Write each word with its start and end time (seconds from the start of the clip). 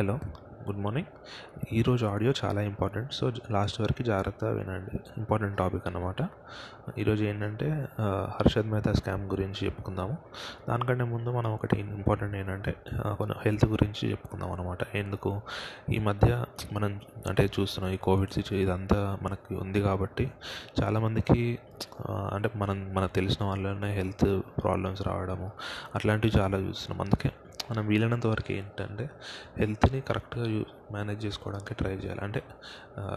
Hello 0.00 0.14
good 0.66 0.78
morning. 0.78 1.08
ఈరోజు 1.78 2.04
audio 2.06 2.32
చాలా 2.44 2.60
important 2.62 3.10
so 3.12 3.32
last 3.50 3.80
వరకు 3.80 4.02
జాగ్రత్తగా 4.02 4.50
వినండి. 4.50 5.00
ఇంపార్టెంట్ 5.18 5.56
టాపిక్ 5.58 5.86
అన్నమాట. 5.86 6.16
ఈరోజు 6.98 7.22
ఏంటంటే 7.24 7.88
హర్షద్ 8.36 8.68
మెహతా 8.70 8.92
స్కామ్ 8.92 9.24
గురించి 9.30 9.60
చెప్పుకుందాము. 9.64 10.14
దానికంటే 10.68 11.04
ముందు 11.04 11.30
మనం 11.30 11.50
ఒకటి 11.54 11.80
ఇంపార్టెంట్ 11.80 12.36
ఏంటంటే 12.36 12.74
కొన్ని 13.18 13.36
హెల్త్ 13.44 13.66
గురించి 13.66 14.10
చెప్పుకుందాం 14.10 14.52
అనమాట 14.52 14.96
ఎందుకు? 14.96 15.32
ఈ 15.90 15.98
మధ్య 15.98 16.44
మనం 16.72 17.00
అంటే 17.26 17.44
చూస్తున్నాం 17.58 17.92
ఈ 17.94 18.00
కోవిడ్ 18.08 18.30
సిచ్యువేషన్ 18.30 18.68
ఇదంతా 18.68 19.18
మనకి 19.22 19.54
ఉంది 19.54 19.82
కాబట్టి 19.82 20.30
చాలామందికి 20.80 21.58
అంటే 22.08 22.50
మనం 22.56 22.80
మనకు 22.94 23.14
తెలిసిన 23.20 23.46
వాళ్ళనే 23.46 23.92
హెల్త్ 24.00 24.40
ప్రాబ్లమ్స్ 24.62 25.04
రావడము 25.08 25.50
అట్లాంటివి 25.94 26.40
చాలా 26.40 26.58
చూస్తున్నాం. 26.58 27.00
అందుకే 27.06 27.30
మనం 27.70 27.86
వీలైనంత 27.86 28.26
వరకు 28.26 28.52
ఏంటంటే 28.52 29.10
హెల్త్ని 29.58 30.00
కరెక్ట్గా 30.00 30.62
మేనేజ్ 30.92 31.26
చేసుకోవడానికి 31.26 31.74
ట్రై 31.74 31.90
చేయాలి. 31.90 32.20
అంటే 32.22 32.42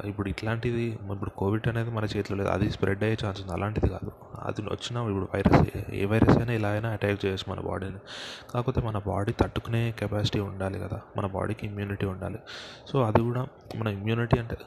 ఇప్పుడు 0.05 0.30
ఇట్లాంటిది 0.30 0.84
ఇప్పుడు 0.84 1.30
కోవిడ్ 1.30 1.67
అనేది 1.67 1.89
మన 1.89 2.03
చేతిలో 2.03 2.38
లేదు. 2.38 2.49
అది 2.49 2.70
స్ప్రెడ్ 2.70 3.03
అయ్యే 3.03 3.17
ఛాన్స్ 3.25 3.41
ఉంది. 3.41 3.53
అలాంటిది 3.53 3.89
కాదు. 3.89 4.11
అది 4.44 4.61
వచ్చిన 4.61 5.09
ఇప్పుడు 5.09 5.27
వైరస్ 5.35 5.94
ఏ 5.94 6.05
వైరస్ 6.05 6.38
అయినా 6.38 6.53
ఇలా 6.53 6.70
అయినా 6.70 6.89
అటాక్ 6.89 7.25
చేయొచ్చు 7.25 7.52
మన 7.52 7.59
బాడీని. 7.59 7.99
కాకపోతే 8.53 8.81
మన 8.81 8.97
బాడీ 8.97 9.31
తట్టుకునే 9.31 9.91
కెపాసిటీ 9.99 10.39
ఉండాలి 10.39 10.80
కదా. 10.80 11.02
మన 11.17 11.25
బాడీకి 11.25 11.67
ఇమ్యూనిటీ 11.67 12.05
ఉండాలి. 12.05 12.39
సో 12.88 13.03
అది 13.03 13.22
కూడా 13.22 13.47
మన 13.75 13.88
ఇమ్యూనిటీ 13.88 14.39
అంటే 14.39 14.58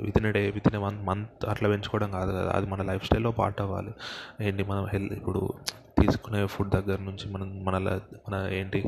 within 0.18 0.32
day 0.32 0.50
within 0.74 0.82
one 0.82 1.06
month 1.06 1.46
అట్లా 1.48 1.68
పెంచుకోవడం 1.68 2.10
కాదు 2.10 2.32
కదా. 2.32 2.52
అది 2.54 2.66
మన 2.66 2.82
లైఫ్ 2.82 3.04
స్టైల్లో 3.04 3.30
పార్ట్ 3.30 3.60
అవ్వాలి. 3.60 3.94
ఏంటి? 4.40 4.64
మనం 4.64 4.86
హెల్త్ 4.92 5.12
ఇప్పుడు 5.12 5.52
తీసుకునే 6.06 6.46
ఫుడ్ 6.46 6.70
దగ్గర 6.70 6.98
నుంచి 7.00 7.32
మనం 7.32 7.64
మన 7.64 7.76
మన 8.28 8.48
ఏంటి 8.52 8.80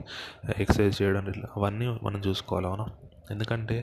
ఎక్సర్సైజ్ 0.58 1.02
చేయడం 1.02 1.26
ఇట్లా 1.28 1.48
అవన్నీ 1.56 1.98
మనం 2.02 2.22
చూసుకోవాలి 2.28 2.66
అవునా? 2.66 2.86
ఎందుకంటే 3.30 3.76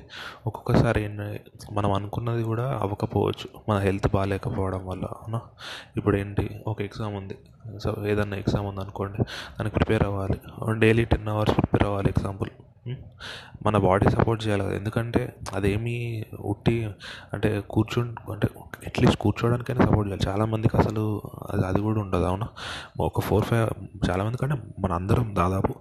ఒక్కొక్కసారి 0.47 1.03
ఏంటి 1.03 1.27
మనం 1.71 1.91
అనుకున్నది 1.91 2.43
కూడా 2.43 2.65
అవ్వకపోవచ్చు 2.81 3.47
మన 3.69 3.77
హెల్త్ 3.77 4.07
బాగాలేకపోవడం 4.07 4.85
వల్ల 4.85 5.05
అవునా? 5.05 5.39
ఇప్పుడు 5.97 6.17
ఏంటి 6.17 6.45
ఒక 6.67 6.81
ఎగ్జామ్ 6.81 7.15
ఉంది 7.15 7.37
సో 7.79 7.89
ఏదన్నా 8.07 8.37
ఎగ్జామ్ 8.37 8.67
ఉంది 8.67 8.81
అనుకోండి 8.81 9.17
దానికి 9.55 9.75
ప్రిపేర్ 9.75 10.03
అవ్వాలి 10.03 10.37
డైలీ 10.79 11.05
టెన్ 11.05 11.27
అవర్స్ 11.27 11.55
ప్రిపేర్ 11.57 11.83
అవ్వాలి 11.83 12.09
ఎగ్జాంపుల్. 12.09 12.51
మన 13.65 13.77
బాడీ 13.77 14.09
సపోర్ట్ 14.09 14.47
చేయాలి 14.47 14.63
కదా. 14.63 14.73
ఎందుకంటే 14.75 15.35
అదేమి 15.53 16.25
ఉట్టి 16.39 16.89
అంటే 17.33 17.63
కూర్చో 17.69 18.01
అంటే 18.31 18.47
అట్లీస్ట్ 18.87 19.19
కూర్చోడానికైనా 19.19 19.85
సపోర్ట్ 19.85 20.11
చేయాలి. 20.11 20.31
చాలామందికి 20.31 20.77
అసలు 20.77 21.21
అది 21.51 21.65
అది 21.65 21.81
కూడా 21.81 21.99
ఉండదు 21.99 22.23
అవునా? 22.23 22.47
ఒక 22.99 23.21
ఫోర్ 23.21 23.45
ఫైవ్ 23.45 23.69
చాలామంది 24.09 24.37
కంటే 24.37 24.55
మన 24.79 24.93
అందరం 24.93 25.35
దాదాపు 25.35 25.75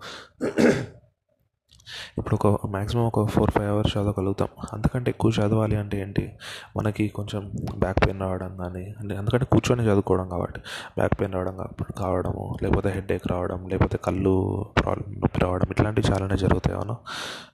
ఇప్పుడు 2.19 2.49
ఒక 2.49 2.67
మ్యాక్సిమం 2.67 3.05
ఒక 3.07 3.29
ఫోర్ 3.29 3.51
ఫైవ్ 3.51 3.71
అవర్స్ 3.71 3.97
చదవగలుగుతాం. 3.97 4.49
అంతకంటే 4.73 5.11
ఎక్కువ 5.11 5.31
చదవాలి 5.31 5.77
అంటే 5.77 6.01
ఏంటి? 6.01 6.33
మనకి 6.77 7.09
కొంచెం 7.09 7.53
బ్యాక్ 7.79 8.07
పెయిన్ 8.07 8.21
రావడం 8.21 8.57
కానీ 8.57 8.95
అంటే 9.01 9.17
అందుకంటే 9.17 9.45
కూర్చొని 9.45 9.85
చదువుకోవడం 9.85 10.29
కాబట్టి. 10.29 10.61
బ్యాక్ 10.97 11.21
పెయిన్ 11.21 11.35
రావడం 11.35 11.59
కావడము 11.99 12.57
లేకపోతే 12.63 12.89
హెడేక్ 12.89 13.29
రావడం 13.29 13.69
లేకపోతే 13.69 13.99
కళ్ళు 13.99 14.67
ప్రాబ్లం 14.79 15.15
నొప్పి 15.15 15.41
రావడం 15.41 15.67
ఇట్లాంటివి 15.71 16.13
చాలానే 16.13 16.37
జరుగుతాయి 16.37 16.77
అవును. 16.77 16.97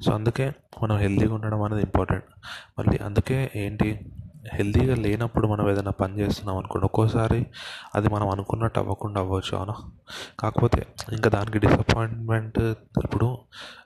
సో 0.02 0.12
అందుకే 0.12 0.52
మనం 0.82 0.96
హెల్తీగా 0.96 1.34
ఉండడం 1.34 1.62
అనేది 1.62 1.82
ఇంపార్టెంట్ 1.82 2.24
మళ్ళీ 2.78 2.96
అందుకే 2.96 3.50
ఏంటి? 3.56 4.15
హెల్తీగా 4.52 4.94
లేనప్పుడు 4.94 5.46
మనం 5.46 5.70
ఏదైనా 5.70 5.90
పని 5.90 6.18
చేస్తున్నాం 6.18 6.58
అనుకోండి 6.58 6.84
ఒక్కోసారి 6.84 7.46
అది 7.94 8.08
మనం 8.08 8.28
అనుకున్నట్టు 8.28 8.80
అవ్వకుండా 8.80 9.20
అవ్వచ్చు 9.20 9.58
అవునా? 9.58 9.74
కాకపోతే 10.40 10.86
ఇంకా 11.12 11.30
దానికి 11.30 11.58
డిసప్పాయింట్మెంట్ 11.58 12.58
ఇప్పుడు 13.04 13.38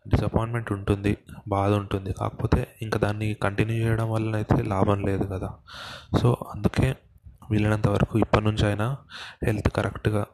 డిసప్పాయింట్మెంట్ 0.09 0.73
ఉంటుంది 0.73 1.17
బాధ 1.49 1.73
ఉంటుంది. 1.73 2.13
కాకపోతే 2.13 2.69
ఇంకా 2.83 2.99
దాన్ని 2.99 3.35
కంటిన్యూ 3.35 3.77
చేయడం 3.77 4.11
వల్ల 4.11 4.35
అయితే 4.37 4.63
లాభం 4.63 5.05
లేదు 5.05 5.25
కదా. 5.25 5.51
సో 6.23 6.37
అందుకే 6.55 6.97
వీలైనంత 7.51 7.89
వరకు 7.89 8.19
ఇప్పటి 8.19 8.45
నుంచి 8.45 8.67
అయినా 8.67 8.97
హెల్త్ 9.45 9.71
కరెక్ట్గా 9.71 10.27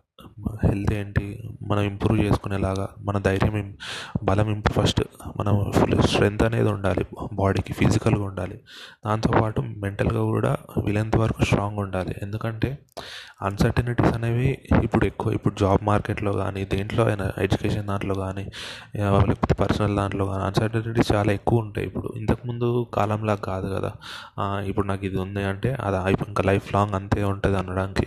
హెల్త్ 0.64 0.92
ఏంటి? 0.94 1.24
మనం 1.62 1.82
ఇంప్రూవ్ 1.82 2.20
చేసుకునేలాగా 2.20 2.88
మన 3.00 3.18
ధైర్యం 3.18 3.76
బలం 4.22 4.48
ఇంప్రూవ్ 4.50 4.76
ఫస్ట్ 4.78 5.00
మనం 5.36 5.72
ఫుల్ 5.76 6.02
స్ట్రెంత్ 6.02 6.42
అనేది 6.42 6.68
ఉండాలి 6.68 7.04
బాడీకి 7.32 7.72
ఫిజికల్గా 7.72 8.24
ఉండాలి. 8.24 8.56
దాంతోపాటు 9.06 9.60
మెంటల్గా 9.60 10.22
కూడా 10.22 10.56
వీలైనంత 10.84 11.16
వరకు 11.16 11.44
స్ట్రాంగ్ 11.44 11.78
ఉండాలి. 11.78 12.14
ఎందుకంటే 12.22 12.78
అన్సర్టనిటీస్ 13.42 14.14
అనేవి 14.14 14.58
ఇప్పుడు 14.82 15.04
ఎక్కువ 15.06 15.32
ఇప్పుడు 15.32 15.54
జాబ్ 15.54 15.82
మార్కెట్లో 15.84 16.32
కానీ 16.32 16.64
దేంట్లో 16.64 17.04
అయినా 17.04 17.32
ఎడ్యుకేషన్ 17.38 17.86
దాంట్లో 17.86 18.14
కానీ 18.14 18.44
లేకపోతే 18.96 19.54
పర్సనల్ 19.54 19.96
దాంట్లో 19.96 20.26
కానీ 20.26 20.44
అన్సర్టనిటీస్ 20.44 21.12
చాలా 21.12 21.32
ఎక్కువ 21.32 21.58
ఉంటాయి 21.58 21.86
ఇప్పుడు. 21.86 22.12
ఇంతకుముందు 22.16 22.86
కాలంలా 22.94 23.34
కాదు 23.34 23.68
కదా. 23.74 23.92
ఇప్పుడు 24.64 24.86
నాకు 24.86 25.04
ఇది 25.06 25.18
ఉంది 25.18 25.44
అంటే 25.44 25.72
అది 25.80 26.16
ఇంకా 26.28 26.42
లైఫ్ 26.46 26.74
లాంగ్ 26.74 26.94
అంతే 26.94 27.24
ఉంటుంది 27.24 27.58
అనడానికి. 27.58 28.06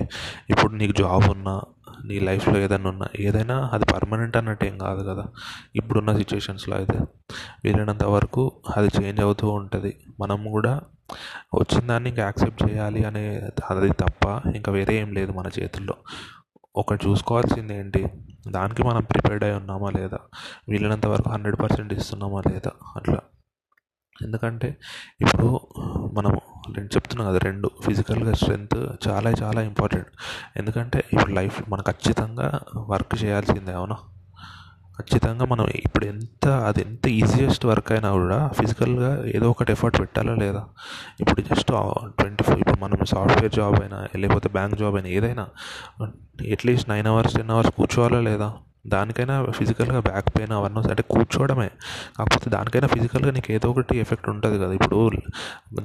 ఇప్పుడు 0.50 0.74
నీకు 0.74 0.96
జాబ్ 1.02 1.28
ఉన్నా 1.30 1.62
నీ 2.06 2.20
లైఫ్లో 2.20 2.60
ఏదైనా 2.60 2.90
ఉన్నా 2.90 3.08
ఏదైనా 3.20 3.70
అది 3.74 3.86
పర్మనెంట్ 3.86 4.38
అన్నట్టు 4.38 4.66
ఏం 4.66 4.78
కాదు 4.78 5.04
కదా. 5.04 5.26
ఇప్పుడున్న 5.76 6.12
సిచ్యువేషన్స్లో 6.12 6.76
అయితే 6.76 7.00
వీలైనంత 7.64 8.04
వరకు 8.04 8.52
అది 8.78 8.90
చేంజ్ 9.02 9.22
అవుతూ 9.22 9.50
ఉంటుంది. 9.50 10.00
మనం 10.20 10.52
కూడా 10.52 10.82
వచ్చిన 11.56 11.88
దాన్ని 11.88 12.10
ఇంకా 12.10 12.22
యాక్సెప్ట్ 12.22 12.70
చేయాలి 12.70 13.04
అనే 13.04 13.42
అది 13.70 13.90
తప్ప 13.90 14.42
ఇంకా 14.56 14.72
వేరే 14.72 14.96
ఏం 14.96 15.14
లేదు 15.14 15.32
మన 15.32 15.50
చేతుల్లో. 15.60 15.94
ఒకటి 16.76 17.10
చూసుకోవాల్సింది 17.10 17.78
ఏంటి? 17.78 18.08
దానికి 18.48 18.84
మనం 18.84 19.04
ప్రిపేర్డ్ 19.04 19.44
అయి 19.44 19.54
ఉన్నామా 19.54 19.90
లేదా? 19.90 20.18
వీలైనంత 20.70 21.06
వరకు 21.06 21.30
హండ్రెడ్ 21.30 21.60
పర్సెంట్ 21.60 21.94
ఇస్తున్నామా 21.94 22.42
లేదా? 22.52 22.72
అట్లా. 22.96 23.18
ఎందుకంటే 24.24 24.78
ఇప్పుడు 25.22 25.48
మనము 26.14 26.42
నేను 26.70 26.90
చెప్తున్నా 26.96 27.30
కదా 27.30 27.40
రెండు 27.44 27.72
ఫిజికల్గా 27.86 28.34
స్ట్రెంత్ 28.34 28.78
చాలా 29.08 29.30
చాలా 29.30 29.62
ఇంపార్టెంట్. 29.62 30.08
ఎందుకంటే 30.58 31.04
ఇప్పుడు 31.14 31.32
లైఫ్ 31.32 31.64
మనం 31.70 31.84
ఖచ్చితంగా 31.88 32.60
వర్క్ 32.76 33.24
చేయాల్సిందే 33.24 33.72
అవునా? 33.72 33.98
ఖచ్చితంగా 35.00 35.46
మనం 35.46 35.66
ఇప్పుడు 35.86 36.06
ఎంత 36.06 36.48
అది 36.48 36.82
ఎంత 36.82 37.08
ఈజియెస్ట్ 37.08 37.66
వర్క్ 37.66 37.92
అయినా 37.92 38.12
కూడా 38.12 38.48
ఫిజికల్గా 38.48 39.12
ఏదో 39.26 39.50
ఒకటి 39.50 39.72
ఎఫర్ట్ 39.72 40.02
పెట్టాలా 40.02 40.36
లేదా? 40.36 40.64
ఇప్పుడు 41.20 41.42
జస్ట్ 41.42 41.72
ట్వంటీ 42.20 42.44
ఫోర్ 42.44 42.60
ఇప్పుడు 42.60 42.80
మనం 42.80 43.06
సాఫ్ట్వేర్ 43.06 43.54
జాబ్ 43.54 43.82
అయినా 43.82 44.08
లేకపోతే 44.16 44.50
బ్యాంక్ 44.50 44.76
జాబ్ 44.76 44.96
అయినా 44.96 45.10
ఏదైనా 45.10 45.46
at least 46.54 46.90
nine 46.90 47.08
hours 47.08 47.36
ten 47.36 47.50
hours 47.50 47.72
కూర్చోవాలా 47.72 48.22
లేదా? 48.22 48.50
దానికైనా 48.88 49.46
ఫిజికల్గా 49.46 50.00
బ్యాక్ 50.00 50.30
పెయిన్ 50.38 50.54
అవన్నీ 50.54 50.90
అంటే 50.90 51.04
కూర్చోవడమే. 51.10 51.70
కాకపోతే 52.20 52.50
దానికైనా 52.50 52.88
ఫిజికల్గా 52.88 53.32
నీకు 53.32 53.52
ఏదో 53.52 53.70
ఒకటి 53.70 53.98
ఎఫెక్ట్ 53.98 54.30
ఉంటుంది 54.30 54.60
కదా. 54.60 54.74
ఇప్పుడు 54.74 55.12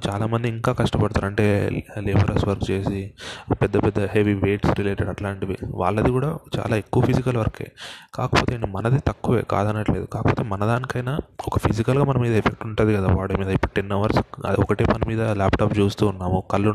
చాలామంది 0.08 0.48
ఇంకా 0.48 0.72
కష్టపడతారు. 0.72 1.26
అంటే 1.26 1.70
లేబరర్స్ 1.98 2.44
వర్క్ 2.48 2.70
చేసి 2.70 3.12
పెద్ద 3.52 3.76
పెద్ద 3.76 3.98
హెవీ 4.00 4.34
వెయిట్స్ 4.34 4.78
రిలేటెడ్ 4.78 5.08
అట్లాంటివి. 5.08 5.56
వాళ్ళది 5.70 6.10
కూడా 6.10 6.38
చాలా 6.58 6.76
ఎక్కువ 6.76 7.04
ఫిజికల్ 7.04 7.36
వర్కే 7.36 7.66
కాకపోతే 8.14 8.58
మనది 8.58 8.98
తక్కువే 8.98 9.42
కాదనట్లేదు. 9.42 10.04
కాకపోతే 10.04 10.42
మన 10.42 10.64
దానికైనా 10.64 11.18
ఒక 11.46 11.58
ఫిజికల్గా 11.58 12.04
మన 12.04 12.18
మీద 12.18 12.34
ఎఫెక్ట్ 12.36 12.66
ఉంటుంది 12.66 12.94
కదా 12.94 13.06
బాడీ 13.14 13.36
మీద. 13.36 13.48
ఇప్పుడు 13.48 13.72
టెన్ 13.76 13.92
అవర్స్ 13.92 14.18
ఒకటే 14.58 14.84
పని 14.84 15.08
మీద 15.08 15.22
ల్యాప్టాప్ 15.22 15.78
చూస్తూ 15.78 16.06
ఉన్నాము. 16.06 16.42
కళ్ళు 16.50 16.74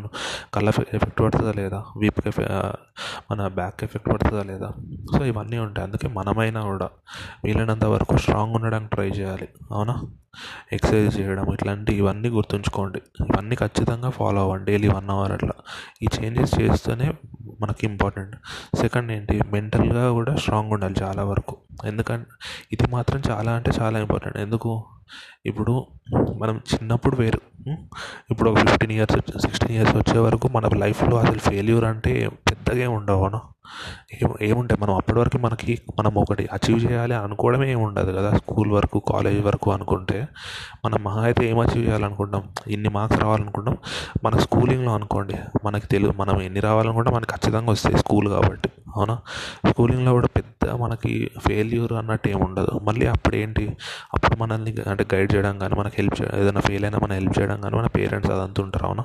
కళ్ళ 0.53 0.69
ఎఫెక్ట్ 0.69 1.21
పడుతుందా 1.21 1.51
లేదా? 1.51 1.83
వీప్కి 1.97 2.31
మన 3.31 3.47
బ్యాక్ 3.47 3.83
ఎఫెక్ట్ 3.83 4.09
పడుతుందా 4.09 4.43
లేదా? 4.43 4.69
సో 5.17 5.25
ఇవన్నీ 5.25 5.57
ఉంటాయి. 5.57 5.87
అందుకే 5.87 6.07
మనమైనా 6.13 6.61
కూడా 6.61 6.89
వీలైనంత 7.45 7.85
వరకు 7.85 8.17
స్ట్రాంగ్ 8.17 8.55
ఉండడానికి 8.55 8.91
ట్రై 8.91 9.07
చేయాలి. 9.07 9.47
అవునా? 9.71 10.01
ఎక్సర్సైజ్ 10.73 11.19
చేయడం 11.19 11.53
ఇట్లాంటి 11.53 11.95
ఇవన్నీ 11.95 12.29
గుర్తుంచుకోండి. 12.29 12.99
ఇవన్నీ 13.19 13.55
ఖచ్చితంగా 13.55 14.09
ఫాలో 14.09 14.41
అవ్వండి. 14.41 14.71
డైలీ 14.71 14.87
వన్ 14.87 15.09
అవర్ 15.09 15.31
అట్లా. 15.31 15.53
ఈ 16.03 16.07
చేంజెస్ 16.19 16.61
చేస్తేనే 16.61 17.13
మనకి 17.61 17.87
ఇంపార్టెంట్ 17.87 18.35
సెకండ్ 18.77 19.11
ఏంటి? 19.11 19.41
మెంటల్గా 19.51 20.11
కూడా 20.11 20.35
స్ట్రాంగ్ 20.35 20.71
ఉండాలి 20.71 20.95
చాలా 21.01 21.23
వరకు. 21.23 21.57
ఎందుకంటే 21.85 22.29
ఇది 22.71 22.87
మాత్రం 22.91 23.21
చాలా 23.29 23.51
అంటే 23.51 23.71
చాలా 23.79 23.99
ఇంపార్టెంట్ 23.99 24.37
ఎందుకు? 24.37 24.83
ఇప్పుడు 25.45 25.85
మనం 26.37 26.61
చిన్నప్పుడు 26.73 27.15
వేరు. 27.15 27.39
ఇప్పుడు 28.31 28.49
ఒక 28.49 28.57
ఫిఫ్టీన్ 28.57 28.91
ఇయర్స్ 28.91 29.39
సిక్స్టీన్ 29.39 29.71
ఇయర్స్ 29.71 29.95
వచ్చే 29.95 30.19
వరకు 30.19 30.47
మన 30.47 30.69
లైఫ్లో 30.77 31.17
అసలు 31.17 31.39
ఫెయిల్యూర్ 31.39 31.85
అంటే 31.85 32.29
పెద్దగా 32.69 32.85
ఏమి 32.85 32.95
ఉండవు 32.95 33.59
ఏం 34.23 34.33
ఏముంటాయి? 34.41 34.81
మనం 34.81 34.95
అప్పటి 34.95 35.19
వరకు 35.19 35.37
మనకి 35.37 35.81
మనం 35.99 36.15
ఒకటి 36.17 36.49
అచీవ్ 36.53 36.91
చేయాలి 36.91 37.15
అనుకోవడమే 37.15 37.71
ఏమి 37.71 37.81
ఉండదు 37.81 38.11
కదా. 38.11 38.37
స్కూల్ 38.37 38.71
వరకు 38.71 38.99
కాలేజ్ 38.99 39.41
వరకు 39.43 39.71
అనుకుంటే 39.71 40.27
మనం 40.85 41.03
మహా 41.03 41.21
అయితే 41.21 41.49
ఏం 41.49 41.59
అచీవ్ 41.59 41.85
చేయాలనుకుంటాం 41.87 42.43
ఇన్ని 42.67 42.89
మార్క్స్ 42.89 43.21
రావాలనుకుంటాం 43.21 43.77
మన 44.23 44.37
స్కూలింగ్లో 44.37 44.93
అనుకోండి. 44.93 45.35
మనకి 45.65 45.87
తెలుగు 45.87 46.13
మనం 46.17 46.41
ఎన్ని 46.41 46.59
రావాలనుకుంటే 46.59 47.11
మనకి 47.11 47.33
ఖచ్చితంగా 47.33 47.71
వస్తాయి 47.71 47.97
స్కూల్ 47.97 48.27
కాబట్టి. 48.27 48.69
అవునా? 48.95 49.17
స్కూలింగ్లో 49.69 50.11
కూడా 50.11 50.27
పెద్ద 50.27 50.69
మనకి 50.69 51.31
ఫెయిల్యూర్ 51.47 51.93
అన్నట్టు 51.93 52.29
ఏమి 52.29 52.41
ఉండదు. 52.41 52.79
మళ్ళీ 52.83 53.05
అప్పుడు 53.05 53.35
ఏంటి 53.35 53.77
అప్పుడు 54.13 54.37
మనల్ని 54.37 54.75
అంటే 54.87 55.05
గైడ్ 55.13 55.35
చేయడం 55.35 55.59
కానీ 55.59 55.75
మనకి 55.75 55.95
హెల్ప్ 55.97 56.21
చేయడం 56.21 56.39
ఏదైనా 56.39 56.61
ఫెయిల్ 56.61 56.85
అయినా 56.85 56.99
మనం 57.03 57.13
హెల్ప్ 57.13 57.39
చేయడం 57.39 57.61
కానీ 57.61 57.75
మన 57.75 57.87
పేరెంట్స్ 57.87 58.31
అదంతా 58.31 58.63
ఉంటారు. 58.63 58.85
అవునా? 58.85 59.03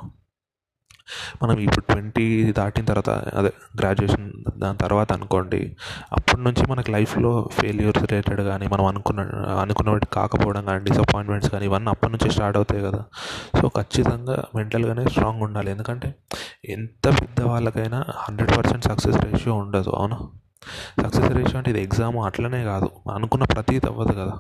మనం 1.43 1.59
ఇప్పుడు 1.59 1.85
ట్వంటీ 1.93 2.53
దాటిన 2.53 2.85
తర్వాత 2.85 3.11
అదే 3.11 3.53
గ్రాడ్యుయేషన్ 3.81 4.33
దాని 4.59 4.79
తర్వాత 4.79 5.13
అనుకోండి 5.13 5.77
అప్పటి 6.13 6.41
నుంచి 6.41 6.71
మనకి 6.71 6.93
లైఫ్లో 6.93 7.49
ఫెయిల్యూర్స్ 7.53 8.03
రిలేటెడ్ 8.05 8.41
కానీ 8.41 8.67
మనం 8.67 8.85
అనుకున్న 8.85 9.21
అనుకున్నట్టు 9.61 10.07
కాకపోవడం 10.07 10.65
కానీ 10.65 10.85
డిసప్పాయింట్మెంట్స్ 10.85 11.51
కానీ 11.51 11.65
ఇవన్నీ 11.65 11.91
అప్పటి 11.91 12.13
నుంచి 12.13 12.31
స్టార్ట్ 12.31 12.57
అవుతాయి 12.57 12.83
కదా. 12.83 13.05
సో 13.61 13.69
ఖచ్చితంగా 13.69 14.45
మెంటల్గానే 14.57 15.05
స్ట్రాంగ్ 15.05 15.43
ఉండాలి. 15.43 15.71
ఎందుకంటే 15.71 16.15
ఎంత 16.65 17.21
పెద్ద 17.21 17.43
వాళ్ళకైనా 17.43 18.05
హండ్రెడ్ 18.17 18.59
పర్సెంట్ 18.59 18.85
సక్సెస్ 18.85 19.25
రేషియో 19.25 19.55
ఉండదు 19.55 19.91
అవును? 19.91 20.44
సక్సెస్ 21.03 21.33
రేషియో 21.33 21.59
అంటే 21.59 21.71
ఇది 21.71 21.83
ఎగ్జామ్ 21.83 22.17
అట్లనే 22.17 22.65
కాదు. 22.65 22.91
అనుకున్న 23.15 23.45
ప్రతీది 23.45 23.87
అవ్వదు 23.87 24.13
కదా. 24.13 24.33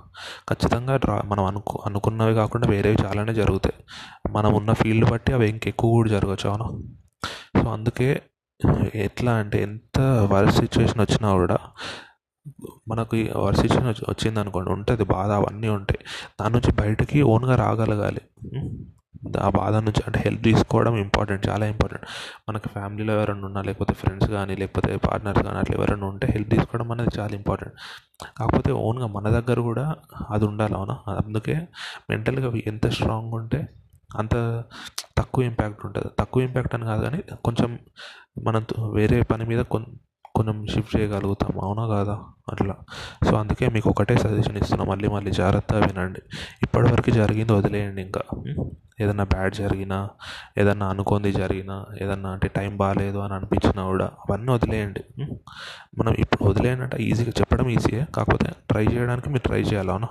ఖచ్చితంగా 0.50 0.96
డ్రా 0.96 1.22
మనం 1.24 1.44
అనుకు 1.44 1.82
అనుకున్నవి 1.86 2.34
కాకుండా 2.34 2.68
వేరేవి 2.68 2.96
చాలానే 3.04 3.34
జరుగుతాయి. 3.34 3.84
మనం 4.32 4.54
ఉన్న 4.54 4.72
ఫీల్డ్ 4.72 5.10
బట్టి 5.10 5.32
అవి 5.32 5.48
ఇంకెక్కువ 5.48 5.90
కూడా 5.90 6.10
జరగచ్చు 6.10 6.50
అవును? 6.50 6.82
సో 7.62 7.68
అందుకే 7.68 8.22
ఎట్లా 8.94 9.34
అంటే 9.34 9.62
ఎంత 9.62 10.00
వరస్ట్ 10.32 10.60
సిచ్యువేషన్ 10.60 11.00
వచ్చినా 11.00 11.32
కూడా 11.32 11.58
మనకు 12.88 13.16
వరస్ట్ 13.16 13.62
సిచ్యువేషన్ 13.62 13.88
వచ్చి 13.88 14.04
వచ్చింది 14.08 14.40
అనుకోండి 14.40 14.70
ఉంటుంది 14.70 15.04
బాధ 15.04 15.30
అవన్నీ 15.30 15.68
ఉంటాయి. 15.68 16.04
దాని 16.40 16.54
నుంచి 16.54 16.72
బయటకి 16.72 17.22
ఓన్గా 17.22 17.56
రాగలగాలి. 17.56 18.20
ఆ 19.42 19.48
బాధ 19.50 19.74
నుంచి 19.76 20.02
అంటే 20.06 20.18
హెల్ప్ 20.18 20.42
తీసుకోవడం 20.42 20.96
ఇంపార్టెంట్ 20.96 21.48
చాలా 21.48 21.66
ఇంపార్టెంట్ 21.66 22.06
మనకి 22.48 22.68
ఫ్యామిలీలో 22.68 23.12
ఎవరైనా 23.12 23.46
ఉన్నా 23.46 23.62
లేకపోతే 23.62 23.94
ఫ్రెండ్స్ 23.94 24.30
కానీ 24.30 24.56
లేకపోతే 24.56 24.96
పార్ట్నర్స్ 24.96 25.42
కానీ 25.42 25.58
అట్లా 25.58 25.76
ఎవరైనా 25.76 26.06
ఉంటే 26.06 26.26
హెల్ప్ 26.26 26.50
తీసుకోవడం 26.50 26.92
అనేది 26.92 27.18
చాలా 27.18 27.34
ఇంపార్టెంట్ 27.34 27.74
కాకపోతే 28.36 28.72
ఓన్గా 28.72 29.06
మన 29.06 29.28
దగ్గర 29.30 29.60
కూడా 29.60 29.86
అది 30.30 30.44
ఉండాలి 30.44 30.74
అవునా? 30.74 30.96
అందుకే 31.26 31.56
మెంటల్గా 32.10 32.52
ఎంత 32.66 32.86
స్ట్రాంగ్ 32.88 33.34
ఉంటే 33.34 33.60
అంత 34.10 34.34
తక్కువ 35.18 35.44
ఇంపాక్ట్ 35.44 35.86
ఉంటుంది. 35.86 36.08
తక్కువ 36.18 36.42
ఇంపాక్ట్ 36.42 36.74
అని 36.74 36.84
కాదు 36.84 37.02
కానీ 37.02 37.20
కొంచెం 37.44 37.70
మనం 38.42 38.62
వేరే 38.92 39.22
పని 39.22 39.44
మీద 39.44 39.62
కొం 39.64 39.82
కొంచెం 40.34 40.66
షిఫ్ట్ 40.74 40.96
చేయగలుగుతాం 40.96 41.60
అవునా 41.62 41.86
కాదా? 41.86 42.18
అట్లా. 42.52 42.74
సో 43.30 43.36
అందుకే 43.36 43.68
మీకు 43.68 43.90
ఒకటే 43.90 44.16
సజెషన్ 44.16 44.56
ఇస్తున్నా. 44.56 44.84
మళ్ళీ 44.84 45.08
మళ్ళీ 45.08 45.30
జాగ్రత్తగా 45.30 45.86
వినండి. 45.86 46.20
ఇప్పటివరకు 46.62 47.10
జరిగింది 47.10 47.52
వదిలేయండి 47.52 48.02
ఇంకా. 48.02 48.20
ఏదన్నా 49.00 49.24
బ్యాడ్ 49.24 49.54
జరిగినా 49.54 50.08
ఏదన్నా 50.58 50.86
అనుకోంది 50.86 51.32
జరిగినా 51.32 51.84
ఏదన్నా 52.02 52.30
అంటే 52.30 52.48
టైం 52.48 52.76
బాగాలేదు 52.76 53.18
అని 53.18 53.34
అనిపించినా 53.34 53.84
కూడా 53.84 54.04
అవన్నీ 54.04 54.52
వదిలేయండి. 54.52 55.04
మనం 55.98 56.14
ఇప్పుడు 56.14 56.44
వదిలేయండి 56.44 56.82
అంటే 56.82 56.96
ఈజీగా 56.96 57.30
చెప్పడం 57.30 57.68
ఈజీయే 57.68 58.06
కాకపోతే 58.14 58.52
ట్రై 58.70 58.84
చేయడానికి 58.86 59.28
మీరు 59.28 59.46
ట్రై 59.46 59.60
చేయాలి. 59.60 59.90
అవునా? 59.90 60.08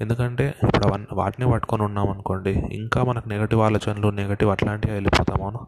ఎందుకంటే 0.00 0.54
ఇప్పుడు 0.62 0.86
అవన్నీ 0.86 1.06
వాటిని 1.12 1.52
పట్టుకొని 1.52 1.82
ఉన్నాం 1.82 2.10
అనుకోండి 2.10 2.50
ఇంకా 2.50 3.04
మనకు 3.04 3.28
నెగటివ్ 3.28 3.60
ఆలోచనలు 3.60 4.08
నెగటివ్ 4.08 4.50
అట్లాంటివి 4.50 4.92
వెళ్ళిపోతాం. 4.92 5.42
అవునా? 5.42 5.60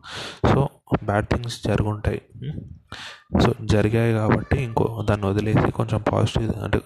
సో 0.54 0.68
బ్యాడ్ 1.04 1.26
థింగ్స్ 1.26 1.64
జరుగుంటాయి. 1.66 2.22
సో 3.42 3.48
జరిగాయి 3.72 4.12
కాబట్టి 4.12 4.56
ఇంకో 4.62 4.86
దాన్ని 5.08 5.26
వదిలేసి 5.26 5.70
కొంచెం 5.70 6.00
పాజిటివ్ 6.12 6.50
అంటే 6.64 6.78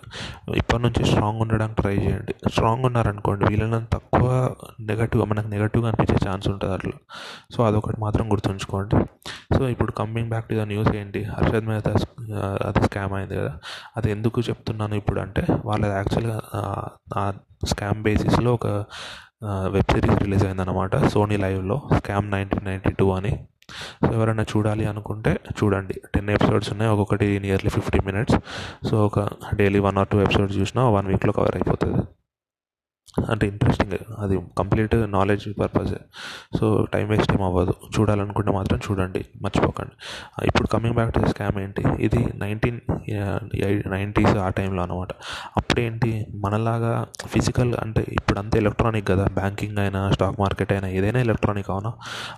ఇప్పటి 0.56 0.82
నుంచి 0.82 1.02
స్ట్రాంగ్ 1.04 1.40
ఉండడానికి 1.40 1.76
ట్రై 1.80 1.94
చేయండి. 1.96 2.34
స్ట్రాంగ్ 2.48 2.84
ఉన్నారనుకోండి 2.84 3.44
వీళ్ళని 3.50 3.86
తక్కువ 3.92 4.28
నెగటివ్ 4.90 5.22
మనకు 5.30 5.48
నెగటివ్గా 5.48 5.88
అనిపించే 5.90 6.18
ఛాన్స్ 6.26 6.48
ఉంటుంది 6.48 6.74
అట్లా 6.74 6.96
సో 7.56 7.64
అదొకటి 7.64 8.00
మాత్రం 8.00 8.26
గుర్తుంచుకోండి. 8.32 8.96
సో 9.56 9.62
ఇప్పుడు 9.68 9.92
coming 9.92 10.28
back 10.28 10.48
to 10.48 10.54
the 10.54 10.64
news 10.72 10.92
ఏంటి? 10.96 11.22
హర్షద్ 11.24 11.68
మెహతా 11.68 11.92
అది 12.68 12.82
స్కామ్ 12.84 13.14
అయింది 13.14 13.36
కదా. 13.36 13.52
అది 13.96 14.08
ఎందుకు 14.10 14.40
చెప్తున్నాను 14.40 14.94
ఇప్పుడు 14.94 15.20
అంటే 15.20 15.44
వాళ్ళది 15.64 15.94
యాక్చువల్గా 15.94 16.38
ఆ 17.16 17.24
స్కామ్ 17.64 18.00
బేసిస్లో 18.02 18.50
ఒక 18.54 18.66
వెబ్ 19.74 19.90
సిరీస్ 19.92 20.18
రిలీజ్ 20.22 20.44
అయిందన్నమాట 20.44 20.96
సోనీ 21.06 21.36
లైవ్లో 21.36 21.76
స్కామ్ 21.96 22.30
నైన్టీన్ 22.30 22.64
నైంటీ 22.64 22.90
టూ 22.90 23.06
అని. 23.10 23.32
సో 23.72 24.12
ఎవరైనా 24.12 24.42
చూడాలి 24.42 24.86
అనుకుంటే 24.86 25.40
చూడండి. 25.62 25.94
టెన్ 26.14 26.30
ఎపిసోడ్స్ 26.30 26.70
ఉన్నాయి 26.72 26.90
ఒక్కొక్కటి 26.90 27.38
నియర్లీ 27.38 27.70
ఫిఫ్టీ 27.70 28.00
మినిట్స్ 28.06 28.36
సో 28.88 29.06
ఒక 29.06 29.28
daily 29.54 29.78
one 29.78 29.96
or 29.96 30.08
two 30.08 30.20
episodes 30.20 30.58
చూసినా 30.58 30.88
వన్ 30.88 31.06
వీక్లో 31.06 31.32
కవర్ 31.32 31.56
అయిపోతుంది. 31.56 32.02
అంటే 33.30 33.46
ఇంట్రెస్టింగ్ 33.46 33.92
అది 34.18 34.36
complete 34.58 34.94
knowledge 35.12 35.44
purpose 35.60 35.92
so 36.58 36.86
time 36.94 37.08
waste 37.08 37.32
ఏం 37.32 37.42
అవ్వదు. 37.42 37.74
చూడాలనుకుంటే 37.98 38.52
మాత్రం 38.52 38.78
చూడండి 38.86 39.24
మర్చిపోకండి. 39.42 39.94
ఇప్పుడు 40.46 40.68
కమింగ్ 40.68 40.94
బ్యాక్ 40.94 41.12
టు 41.14 41.20
స్కామ్ 41.26 41.58
ఏంటి? 41.58 41.82
ఇది 42.00 42.20
నైన్టీన్ 42.36 42.80
నైంటీస్ 43.86 44.34
ఆ 44.46 44.48
టైంలో 44.48 44.82
అనమాట 44.82 45.12
అప్పుడేంటి? 45.56 46.26
మనలాగా 46.34 47.06
ఫిజికల్ 47.26 47.74
అంటే 47.82 48.04
ఇప్పుడు 48.12 48.38
అంతా 48.38 48.58
ఎలక్ట్రానిక్ 48.58 49.08
కదా. 49.08 49.26
బ్యాంకింగ్ 49.34 49.78
అయినా 49.78 50.10
స్టాక్ 50.10 50.40
మార్కెట్ 50.40 50.72
అయినా 50.72 50.88
ఏదైనా 50.88 51.20
ఎలక్ట్రానిక్ 51.20 51.70
అవునా? 51.70 51.92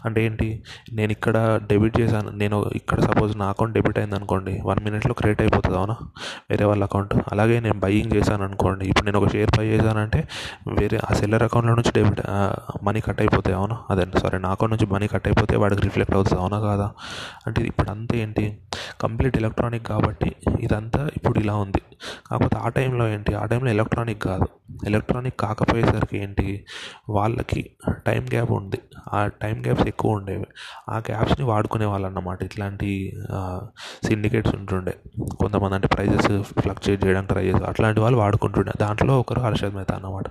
అంటే 0.04 0.24
ఏంటి? 0.24 0.62
నేను 0.92 1.12
ఇక్కడ 1.12 1.60
డెబిట్ 1.70 2.00
చేశాను. 2.00 2.30
నేను 2.30 2.70
ఇక్కడ 2.74 3.00
సపోజ్ 3.00 3.38
నా 3.38 3.48
అకౌంట్ 3.48 3.74
డెబిట్ 3.74 3.98
అయింది 3.98 4.16
అనుకోండి 4.16 4.60
వన్ 4.64 4.80
మినిట్లో 4.84 5.14
క్రియేట్ 5.14 5.40
అయిపోతుంది 5.42 5.78
అవునా? 5.78 5.96
వేరే 6.50 6.64
వాళ్ళ 6.64 6.84
అకౌంట్ 6.84 7.14
అలాగే 7.32 7.60
నేను 7.60 7.78
బయ్యింగ్ 7.80 8.12
చేశాను 8.12 8.44
అనుకోండి 8.44 8.84
ఇప్పుడు 8.86 9.04
నేను 9.04 9.18
ఒక 9.20 9.28
షేర్ 9.32 9.50
బై 9.58 9.66
చేశానంటే 9.66 10.28
వేరే 10.68 10.98
ఆ 11.10 11.14
సెల్లర్ 11.14 11.42
అకౌంట్లో 11.42 11.74
నుంచి 11.74 11.92
డెబిట్ 11.96 12.20
మనీ 12.84 13.00
కట్ 13.00 13.20
అయిపోతాయి 13.20 13.56
అవునా? 13.56 13.76
అదే 13.90 14.06
సారీ 14.18 14.38
నా 14.38 14.50
అకౌంట్ 14.50 14.74
నుంచి 14.74 14.92
మనీ 14.92 15.06
కట్ 15.06 15.28
అయిపోతే 15.28 15.56
వాడికి 15.56 15.82
రిఫ్లెక్ట్ 15.82 16.14
అవుతుంది 16.14 16.40
అవునా 16.42 16.60
కాదా? 16.60 16.90
అంటే 17.46 17.62
ఇప్పుడు 17.62 17.90
అంతా 17.90 18.16
ఏంటి? 18.16 18.58
కంప్లీట్ 19.00 19.36
ఎలక్ట్రానిక్ 19.36 19.86
కాబట్టి 19.86 20.36
ఇదంతా 20.60 21.08
ఇప్పుడు 21.16 21.38
ఇలా 21.38 21.56
ఉంది. 21.56 21.82
కాకపోతే 22.30 22.56
ఆ 22.56 22.68
టైంలో 22.68 23.08
ఏంటి? 23.08 23.34
ఆ 23.34 23.44
టైంలో 23.44 23.70
ఎలక్ట్రానిక్ 23.70 24.22
కాదు. 24.22 24.46
ఎలక్ట్రానిక్ 24.86 25.40
కాకపోయేసరికి 25.40 26.18
ఏంటి? 26.18 26.64
వాళ్ళకి 27.10 27.70
టైం 28.06 28.24
గ్యాప్ 28.24 28.52
ఉంది. 28.52 28.78
ఆ 29.14 29.26
టైం 29.42 29.62
గ్యాప్స్ 29.66 29.86
ఎక్కువ 29.88 30.10
ఉండేవి. 30.12 30.44
ఆ 30.88 30.96
గ్యాప్స్ని 30.98 31.46
వాడుకునే 31.46 31.86
వాళ్ళు 31.86 32.06
అన్నమాట 32.06 32.42
ఇట్లాంటి 32.42 33.12
సిండికేట్స్ 34.04 34.54
ఉంటుండే. 34.54 34.94
కొంతమంది 35.40 35.74
అంటే 35.74 35.88
ప్రైజెస్ 35.88 36.42
ఫ్లక్చుయేట్ 36.42 37.04
చేయడానికి 37.04 37.32
ట్రై 37.32 37.44
చేస్తారు. 37.44 37.70
అట్లాంటి 37.70 38.00
వాళ్ళు 38.00 38.18
వాడుకుంటుండే. 38.18 38.72
దాంట్లో 38.80 39.20
ఒకరు 39.20 39.40
హర్షద్ 39.40 39.74
మెహతా 39.74 39.94
అన్నమాట. 39.94 40.24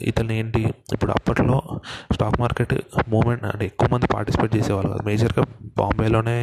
ఇతను 0.00 0.32
ఏంటి? 0.32 0.62
ఇప్పుడు 0.92 1.12
అప్పట్లో 1.12 1.58
స్టాక్ 2.12 2.36
మార్కెట్ 2.40 2.74
మూమెంట్ 3.08 3.44
అంటే 3.44 3.64
ఎక్కువ 3.66 3.88
మంది 3.92 4.06
పార్టిసిపేట్ 4.14 4.52
చేసేవాళ్ళు 4.56 4.90
కదా. 4.92 5.02
మేజర్గా 5.06 5.44
బాంబేలోనే 5.78 6.38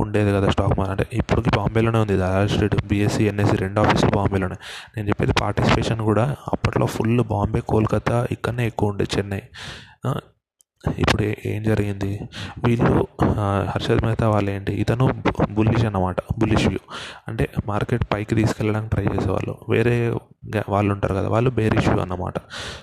ఉండేది 0.00 0.30
కదా 0.36 0.48
స్టాక్ 0.50 0.74
మార్కెట్ 0.78 1.00
అంటే 1.00 1.16
ఇప్పటికి 1.16 1.50
బాంబేలోనే 1.56 1.98
ఉంది. 1.98 2.16
దాదాపు 2.16 2.50
స్ట్రీట్ 2.52 2.76
బీఎస్సీ 2.86 3.24
ఎన్ఎస్సీ 3.28 3.56
రెండు 3.56 3.80
ఆఫీసులు 3.80 4.10
బాంబేలోనే 4.16 4.58
నేను 4.96 5.08
చెప్పేది 5.08 5.32
పార్టిసిపేషన్ 5.40 6.02
కూడా 6.10 6.24
అప్పట్లో 6.52 6.86
ఫుల్ 6.86 7.20
బాంబే 7.34 7.60
కోల్కతా 7.68 8.18
ఇక్కడనే 8.30 8.66
ఎక్కువ 8.66 8.88
ఉండే 8.88 9.06
చెన్నై. 9.18 9.42
ఇప్పుడు 10.98 11.22
ఏం 11.46 11.62
జరిగింది? 11.62 12.10
వీళ్ళు 12.66 13.06
హర్షద్ 13.72 14.02
మెహతా 14.04 14.26
వాళ్ళు 14.28 14.50
ఏంటి? 14.50 14.72
ఇతను 14.72 15.06
బుల్లిష్ 15.50 15.84
అన్నమాట. 15.84 16.16
బుల్లిష్ 16.38 16.66
వ్యూ 16.68 16.82
అంటే 17.28 17.44
మార్కెట్ 17.66 18.04
పైకి 18.12 18.34
తీసుకెళ్ళడానికి 18.34 18.90
ట్రై 18.94 19.04
చేసేవాళ్ళు. 19.14 19.54
వేరే 19.68 19.96
వాళ్ళు 20.68 20.92
ఉంటారు 20.92 21.14
కదా 21.14 21.28
వాళ్ళు 21.28 21.50
బేర్ 21.50 21.74
ఇష్యూ 21.74 21.98
అన్నమాట. 21.98 22.38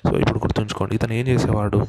సో 0.09 0.17
ఇప్పుడు 0.17 0.39
గుర్తుంచుకోండి 0.39 0.95
ఇతను 0.95 1.13
ఏం 1.13 1.27
చేసేవాడు? 1.27 1.85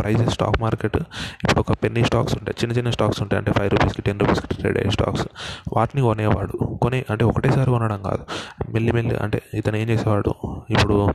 ప్రైజెస్ 0.00 0.30
స్టాక్ 0.30 0.60
మార్కెట్ 0.60 0.96
ఇప్పుడు 0.96 1.60
ఒక 1.60 1.72
పెన్నీ 1.72 2.04
స్టాక్స్ 2.04 2.38
ఉంటాయి 2.38 2.64
చిన్న 2.64 2.76
చిన్న 2.76 2.90
స్టాక్స్ 2.90 3.22
ఉంటాయి 3.22 3.38
అంటే 3.38 3.52
ఫైవ్ 3.52 3.70
రూపీస్కి 3.70 4.02
టెన్ 4.02 4.20
రూపీస్కి 4.20 4.46
ట్రేడ్ 4.46 4.78
అయ్యే 4.78 4.90
స్టాక్స్. 4.90 5.28
వాటిని 5.76 6.02
కొనేవాడు. 6.02 6.78
కొనే 6.82 7.06
అంటే 7.10 7.24
ఒకటేసారి 7.24 7.70
కొనడం 7.70 8.02
కాదు. 8.02 8.24
మెల్లి 8.70 8.92
మెల్లి 8.92 9.16
అంటే 9.16 9.42
ఇతను 9.54 9.76
ఏం 9.76 9.88
చేసేవాడు? 9.88 10.34
ఇప్పుడు 10.70 11.08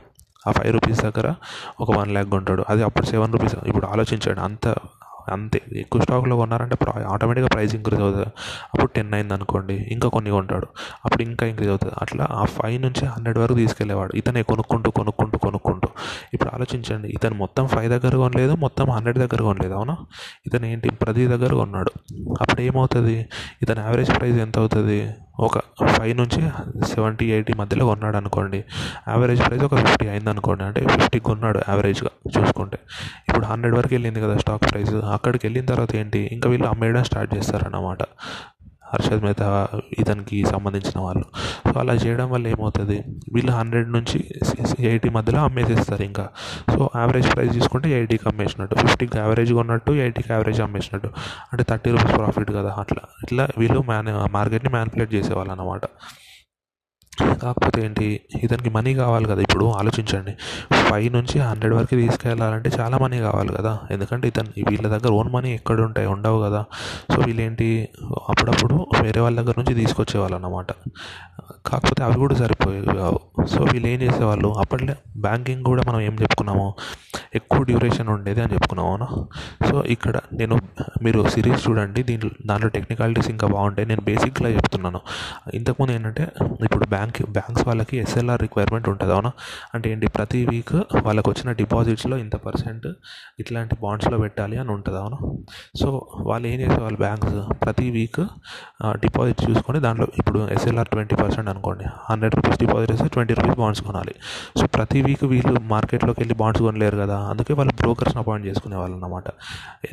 ఆ 0.46 0.50
ఫైవ్ 0.50 0.72
రూపీస్ 0.72 1.00
దగ్గర 1.00 1.34
ఒక 1.80 1.90
వన్ 1.90 2.10
ల్యాక్ 2.10 2.28
కొంటాడు. 2.28 2.64
అది 2.68 2.82
అప్పుడు 2.82 3.06
సెవెన్ 3.06 3.32
రూపీస్. 3.32 3.54
ఇప్పుడు 3.66 3.86
ఆలోచించాడు 3.86 4.40
అంత 4.40 4.74
అంతే. 5.32 5.62
ఎక్కువ 5.76 6.00
స్టాక్లో 6.02 6.36
కొన్నారంటే 6.36 6.76
ఆటోమేటిక్గా 7.04 7.48
ప్రైస్ 7.48 7.74
ఇంక్రీజ్ 7.74 8.02
అవుతుంది. 8.02 8.26
అప్పుడు 8.74 8.86
టెన్ 8.86 9.14
అయింది 9.14 9.34
అనుకోండి 9.34 9.74
ఇంకా 9.74 10.08
కొన్ని 10.08 10.30
కొంటాడు. 10.30 10.66
అప్పుడు 11.04 11.22
ఇంకా 11.22 11.46
ఇంక్రీజ్ 11.46 11.70
అవుతుంది. 11.70 11.94
అట్లా 12.02 12.28
ఆ 12.30 12.44
ఫైవ్ 12.44 12.82
నుంచి 12.82 13.06
హండ్రెడ్ 13.06 13.38
వరకు 13.38 13.54
తీసుకెళ్ళేవాడు 13.54 14.12
ఇతనే 14.16 14.42
కొనుక్కుంటూ 14.42 14.90
కొనుక్కుంటూ 14.90 15.38
కొనుక్కుంటూ. 15.38 15.88
ఇప్పుడు 16.34 16.50
ఆలోచించండి. 16.54 17.08
ఇతను 17.08 17.34
మొత్తం 17.34 17.66
ఫైవ్ 17.66 17.90
దగ్గర 17.90 18.16
కొనలేదు 18.16 18.54
మొత్తం 18.54 18.90
హండ్రెడ్ 18.90 19.18
దగ్గర 19.18 19.42
కొనలేదు 19.42 19.74
అవునా? 19.74 19.96
ఇతను 20.46 20.66
ఏంటి? 20.66 20.90
ప్రతి 20.90 21.26
దగ్గర 21.26 21.54
కొన్నాడు. 21.54 21.92
అప్పుడు 22.40 22.60
ఏమవుతుంది 22.60 23.28
ఇతని 23.62 23.80
యావరేజ్ 23.80 24.18
ప్రైస్ 24.18 24.38
ఎంత 24.38 24.58
అవుతుంది? 24.58 25.10
ఒక 25.40 25.58
ఫైవ్ 25.86 26.16
నుంచి 26.16 26.40
సెవెంటీ 26.86 27.32
ఎయిటీ 27.32 27.52
మధ్యలో 27.52 27.86
కొన్నాడు 27.86 28.16
అనుకోండి 28.16 28.64
యావరేజ్ 29.08 29.40
ప్రైస్ 29.40 29.64
ఒక 29.64 29.74
ఫిఫ్టీ 29.74 30.06
అయింది 30.06 30.30
అనుకోండి 30.30 30.64
అంటే 30.64 30.86
ఫిఫ్టీ 30.86 31.18
కొన్నాడు 31.18 31.58
యావరేజ్గా 31.68 32.10
చూసుకుంటే. 32.38 32.78
ఇప్పుడు 33.28 33.46
హండ్రెడ్ 33.46 33.74
వరకు 33.74 33.94
వెళ్ళింది 33.94 34.20
కదా 34.20 34.36
స్టాక్ 34.36 34.72
ప్రైస్ 34.72 34.94
అక్కడికి 34.94 35.46
వెళ్ళిన 35.46 35.64
తర్వాత 35.64 35.96
ఏంటి 35.96 36.28
ఇంకా 36.32 36.50
వీళ్ళు 36.50 36.68
అమ్మేయడం 36.68 37.04
స్టార్ట్ 37.04 37.34
చేస్తారన్నమాట. 37.34 37.98
హర్షద్ 38.92 39.22
మెహతా 39.24 39.46
ఇతనికి 39.98 40.44
సంబంధించిన 40.44 40.98
వాళ్ళు. 41.00 41.26
సో 41.68 41.80
అలా 41.80 41.94
చేయడం 41.94 42.30
వల్ల 42.30 42.46
ఏమవుతుంది? 42.48 42.98
వీళ్ళు 43.32 43.52
హండ్రెడ్ 43.52 43.88
నుంచి 43.92 44.18
ఎయిటీ 44.90 45.08
మధ్యలో 45.08 45.40
అమ్మేసేస్తారు 45.44 46.02
ఇంకా. 46.02 46.26
సో 46.74 46.90
యావరేజ్ 46.96 47.28
ప్రైస్ 47.34 47.52
తీసుకుంటే 47.52 47.88
ఎయిటీకి 47.98 48.28
అమ్మేసినట్టు 48.28 48.74
ఫిఫ్టీకి 48.74 49.18
యావరేజ్ 49.18 49.52
కొన్నట్టు 49.52 49.92
ఎయిటీకి 49.92 50.32
యావరేజ్ 50.32 50.60
అమ్మేసినట్టు. 50.60 51.10
అంటే 51.52 51.64
థర్టీ 51.70 51.90
రూపీస్ 51.90 52.14
ప్రాఫిట్ 52.18 52.52
కదా 52.58 52.74
అట్లా. 52.78 53.02
ఇట్లా 53.22 53.46
వీళ్ళు 53.58 53.80
మ్యాన్ 53.80 54.32
మార్కెట్ని 54.32 54.70
మ్యానిపులేట్ 54.70 55.14
చేసేవాళ్ళు 55.14 55.52
అనమాట 55.52 55.82
కాకపోతే 57.22 57.84
ఏంటి 57.84 58.20
ఇతనికి 58.42 58.70
మనీ 58.70 58.94
కావాలి 58.94 59.28
కదా 59.28 59.40
ఇప్పుడు 59.40 59.64
ఆలోచించండి. 59.64 60.36
ఫైవ్ 60.90 61.12
నుంచి 61.12 61.40
హండ్రెడ్ 61.40 61.74
వరకు 61.74 61.94
తీసుకెళ్ళాలంటే 61.94 62.70
చాలా 62.80 62.98
మనీ 62.98 63.18
కావాలి 63.18 63.52
కదా. 63.52 63.80
ఎందుకంటే 63.90 64.28
ఇతను 64.28 64.48
వీళ్ళ 64.70 64.88
దగ్గర 64.88 65.12
ఓన్ 65.12 65.32
మనీ 65.32 65.54
ఎక్కడ 65.54 65.80
ఉంటాయి 65.80 66.06
ఉండవు 66.06 66.42
కదా. 66.42 66.64
సో 67.14 67.22
వీళ్ళేంటి 67.26 67.88
అప్పుడప్పుడు 68.28 68.86
వేరే 69.02 69.20
వాళ్ళ 69.20 69.40
దగ్గర 69.40 69.54
నుంచి 69.58 69.74
తీసుకొచ్చేవాళ్ళు 69.74 70.36
అన్నమాట. 70.36 70.66
కాకపోతే 71.66 72.04
అవి 72.04 72.14
కూడా 72.14 72.34
సరిపోయేవి 72.34 72.86
కావు. 72.86 73.46
సో 73.46 73.64
వీళ్ళు 73.72 73.88
ఏం 73.88 74.02
చేసేవాళ్ళు 74.02 74.48
అప్పట్లో 74.48 74.94
బ్యాంకింగ్ 75.16 75.64
కూడా 75.64 75.82
మనం 75.88 76.00
ఏం 76.00 76.14
చెప్పుకున్నాము 76.22 76.74
ఎక్కువ 77.34 77.62
డ్యూరేషన్ 77.62 78.08
ఉండేది 78.08 78.40
అని 78.40 78.52
చెప్పుకున్నాము 78.54 78.88
అవునా? 78.88 79.06
సో 79.70 79.82
ఇక్కడ 79.82 80.20
నేను 80.32 80.56
మీరు 81.02 81.28
సిరీస్ 81.28 81.68
చూడండి 81.68 82.02
దీంట్లో 82.02 82.30
దాంట్లో 82.46 82.68
టెక్నికాలిటీస్ 82.68 83.30
ఇంకా 83.30 83.46
బాగుంటాయి. 83.46 83.88
నేను 83.88 84.00
బేసిక్గా 84.00 84.48
చెప్తున్నాను. 84.48 85.00
ఇంతకుముందు 85.54 85.92
ఏంటంటే 85.92 86.28
ఇప్పుడు 86.64 86.86
బ్యాంక్ 86.86 87.05
బ్యాంక్స్ 87.30 87.66
వాళ్ళకి 87.66 87.96
ఎస్ఎల్ఆర్ 87.98 88.42
రిక్వైర్మెంట్ 88.42 88.88
ఉంటుంది. 88.88 89.12
అవునా? 89.12 89.32
అంటే 89.74 89.92
ఏంటి? 89.92 90.06
ప్రతి 90.06 90.46
వీక్ 90.46 90.76
వాళ్ళకి 91.02 91.30
వచ్చిన 91.30 91.52
డిపాజిట్స్లో 91.52 92.16
ఇంత 92.16 92.36
పర్సెంట్ 92.36 92.86
ఇట్లాంటి 93.40 93.76
బాండ్స్లో 93.82 94.18
పెట్టాలి 94.18 94.58
అని 94.58 94.70
ఉంటుంది. 94.70 94.98
అవునా? 94.98 95.18
సో 95.80 96.06
వాళ్ళు 96.20 96.48
ఏం 96.48 96.60
చేసేవాళ్ళు 96.60 96.98
బ్యాంక్స్ 96.98 97.62
ప్రతి 97.64 97.90
వీక్ 97.90 98.20
డిపాజిట్ 98.86 99.50
చూసుకొని 99.50 99.80
దాంట్లో 99.80 100.06
ఇప్పుడు 100.18 100.48
ఎస్ఎల్ఆర్ 100.48 100.88
ట్వంటీ 100.88 101.16
పర్సెంట్ 101.16 101.50
అనుకోండి. 101.50 101.84
హండ్రెడ్ 102.10 102.34
రూపీస్ 102.34 102.58
డిపాజిట్ 102.58 102.92
చేస్తే 102.92 103.08
ట్వంటీ 103.08 103.34
రూపీస్ 103.34 103.58
బాండ్స్ 103.58 103.82
కొనాలి. 103.82 104.14
సో 104.60 104.66
ప్రతి 104.66 105.02
వీక్ 105.02 105.24
వీళ్ళు 105.24 105.60
మార్కెట్లోకి 105.60 106.20
వెళ్ళి 106.20 106.34
బాండ్స్ 106.34 106.62
కొనలేరు 106.62 106.96
కదా. 106.96 107.16
అందుకే 107.18 107.54
వాళ్ళు 107.54 107.74
బ్రోకర్స్ని 107.80 108.22
అపాయింట్ 108.22 108.46
చేసుకునే 108.46 108.76
వాళ్ళు 108.76 108.94
అన్నమాట. 108.96 109.28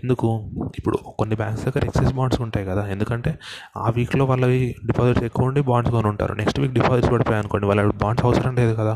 ఎందుకు? 0.03 0.29
ఇప్పుడు 0.77 0.97
కొన్ని 1.19 1.35
బ్యాంక్స్ 1.35 1.65
దగ్గర 1.65 1.85
ఎక్సెస్ 1.85 2.13
బాండ్స్ 2.13 2.41
ఉంటాయి 2.41 2.65
కదా. 2.65 2.87
ఎందుకంటే 2.87 3.37
ఆ 3.77 3.89
వీక్లో 3.89 4.25
వాళ్ళవి 4.25 4.75
డిపాజిట్స్ 4.85 5.23
ఎక్కువ 5.23 5.45
ఉండి 5.45 5.61
బాండ్స్ 5.61 5.91
కొని 5.93 6.07
ఉంటారు 6.07 6.33
నెక్స్ట్ 6.33 6.59
వీక్ 6.59 6.73
డిపాజిట్ 6.73 7.02
ఇంట్రెస్ట్ 7.03 7.13
పడిపోయాయి 7.15 7.41
అనుకోండి 7.43 7.65
వాళ్ళ 7.69 7.81
బాండ్స్ 8.03 8.23
అవసరం 8.27 8.53
లేదు 8.59 8.73
కదా. 8.81 8.95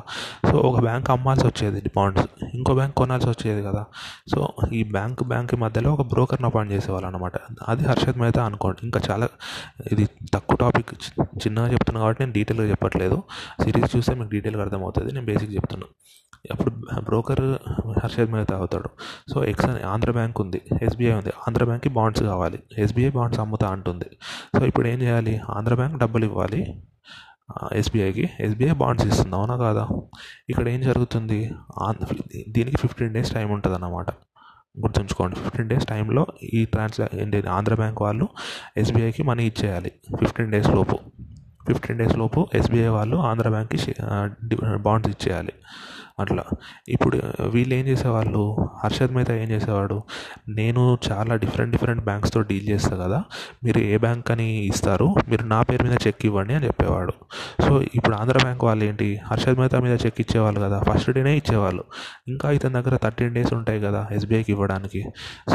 సో 0.50 0.56
ఒక 0.70 0.78
బ్యాంక్ 0.88 1.10
అమ్మాల్సి 1.16 1.46
వచ్చేది 1.48 1.80
బాండ్స్ 1.96 2.26
ఇంకో 2.58 2.72
బ్యాంక్ 2.80 2.96
కొనాల్సి 3.02 3.30
వచ్చేది 3.34 3.62
కదా. 3.68 3.84
సో 4.34 4.40
ఈ 4.80 4.82
బ్యాంక్ 4.96 5.22
బ్యాంక్ 5.32 5.54
మధ్యలో 5.64 5.90
ఒక 5.98 6.04
బ్రోకర్ని 6.14 6.48
అపాయింట్ 6.50 6.72
చేసేవాళ్ళు 6.76 7.08
అనమాట 7.12 7.34
అది 7.68 7.84
హర్షద్ 7.90 8.20
మెహతా 8.24 8.42
అనుకోండి. 8.50 8.80
ఇంకా 8.88 9.00
చాలా 9.10 9.28
ఇది 9.92 10.06
తక్కువ 10.34 10.58
టాపిక్ 10.64 10.94
చిన్నగా 11.44 11.70
చెప్తున్నాను 11.76 12.04
కాబట్టి 12.04 12.22
నేను 12.24 12.36
డీటెయిల్గా 12.38 12.68
చెప్పట్లేదు. 12.74 13.18
సిరీస్ 13.64 13.92
చూస్తే 13.96 14.14
మీకు 14.20 14.32
డీటెయిల్గా 14.36 14.64
అర్థమవుతుంది. 14.66 15.10
నేను 15.14 15.28
బేసిక్ 15.32 15.54
చెప్తున్నాను 15.58 15.94
అప్పుడు 16.54 16.72
బ్రోకర్ 17.08 17.46
హర్షద్ 18.02 18.32
మెహతా 18.32 18.56
అవుతాడు. 18.58 18.90
సో 19.34 19.38
ఎక్స్ 19.52 19.70
ఆంధ్ర 19.94 20.12
బ్యాంక్ 20.12 20.38
ఉంది 20.42 20.60
ఎస్బీఐ 20.82 21.14
ఉంది. 21.20 21.32
ఆంధ్ర 21.48 21.64
బ్యాంక్కి 21.64 21.90
బాండ్స్ 21.90 22.24
కావాలి. 22.24 22.60
ఎస్బీఐ 22.78 23.10
బాండ్స్ 23.10 23.40
అమ్ముతా 23.44 23.68
అంటుంది. 23.68 24.10
సో 24.58 24.62
ఇప్పుడు 24.66 24.88
ఏం 24.88 25.00
చేయాలి? 25.02 25.34
ఆంధ్ర 25.56 25.76
బ్యాంక్ 25.76 25.98
డబ్బులు 26.04 26.26
ఇవ్వాలి. 26.26 26.62
ఎస్బీఐకి. 27.74 28.30
ఎస్బీఐ 28.40 28.74
బాండ్స్ 28.82 29.06
ఇస్తుంది? 29.08 29.36
అవునా 29.36 29.56
కాదా? 29.58 29.88
ఇక్కడ 30.50 30.68
ఏం 30.70 30.82
జరుగుతుంది? 30.82 31.40
దీనికి 32.50 32.78
ఫిఫ్టీన్ 32.78 33.14
డేస్ 33.14 33.32
టైం 33.34 33.52
ఉంటుంది 33.52 33.76
అన్నమాట 33.76 34.10
గుర్తుంచుకోండి 34.80 35.36
ఫిఫ్టీన్ 35.36 35.70
డేస్ 35.70 35.86
టైంలో 35.86 36.26
ఈ 36.54 36.66
ట్రాన్సా 36.66 37.08
ఏంటి 37.14 37.38
ఆంధ్ర 37.48 37.76
బ్యాంక్ 37.76 38.02
వాళ్ళు 38.02 38.28
ఎస్బీఐకి 38.78 39.24
మనీ 39.24 39.46
ఇచ్చేయాలి. 39.46 39.92
ఫిఫ్టీన్ 40.20 40.52
డేస్ 40.52 40.70
లోపు. 40.70 40.98
ఫిఫ్టీన్ 41.68 41.98
డేస్ 42.00 42.18
లోపు 42.18 42.48
ఎస్బీఐ 42.56 42.88
వాళ్ళు 42.88 43.18
ఆంధ్ర 43.30 43.50
బ్యాంక్కి 43.50 43.96
బాండ్స్ 44.76 45.10
ఇచ్చేయాలి. 45.10 45.54
అట్లా. 46.20 46.44
ఇప్పుడు 46.88 47.22
వీళ్ళు 47.48 47.76
ఏం 47.76 47.88
చేసేవాళ్ళు? 47.88 48.44
హర్షద్ 48.84 49.14
మేత 49.14 49.32
ఏం 49.32 49.50
చేసేవాడు? 49.50 50.02
నేను 50.50 50.98
చాలా 51.12 51.36
డిఫరెంట్ 51.36 51.72
డిఫరెంట్ 51.72 52.04
బ్యాంక్స్తో 52.04 52.42
డీల్ 52.42 52.70
చేస్తాను 52.70 53.04
కదా 53.04 53.24
మీరు 53.64 53.80
ఏ 53.80 53.98
బ్యాంక్ 53.98 54.32
అని 54.32 54.48
ఇస్తారు 54.66 55.16
మీరు 55.30 55.44
నా 55.44 55.62
పేరు 55.62 55.84
మీద 55.84 55.98
చెక్ 56.08 56.26
ఇవ్వండి 56.26 56.54
అని 56.54 56.66
చెప్పేవాడు. 56.66 57.14
సో 57.68 57.82
ఇప్పుడు 57.82 58.16
ఆంధ్ర 58.16 58.38
బ్యాంక్ 58.38 58.64
వాళ్ళు 58.64 58.86
ఏంటి? 58.86 59.20
హర్షద్ 59.26 59.60
మెహతా 59.60 59.80
మీద 59.80 59.98
చెక్ 60.06 60.16
ఇచ్చేవాళ్ళు 60.20 60.60
కదా 60.60 60.82
ఫస్ట్ 60.90 61.12
డేనే 61.12 61.36
ఇచ్చేవాళ్ళు. 61.38 61.84
ఇంకా 62.28 62.52
ఇతని 62.52 62.74
దగ్గర 62.74 62.98
థర్టీన్ 62.98 63.34
డేస్ 63.36 63.54
ఉంటాయి 63.54 63.82
కదా 63.82 64.08
ఎస్బీఐకి 64.12 64.52
ఇవ్వడానికి. 64.52 65.04